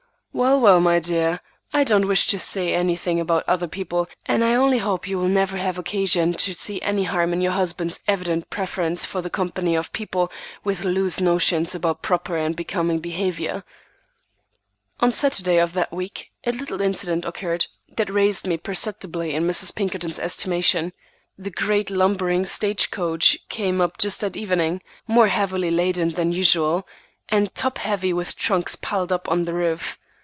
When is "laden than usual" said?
25.71-26.87